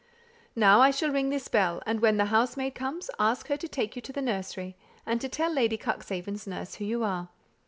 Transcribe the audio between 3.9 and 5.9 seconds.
you into the nursery, and to tell Lady